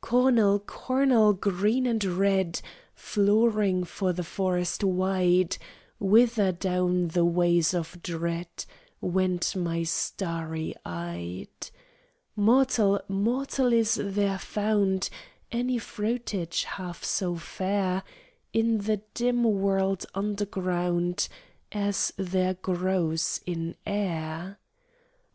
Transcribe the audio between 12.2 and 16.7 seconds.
"Mortal, mortal, is there found Any fruitage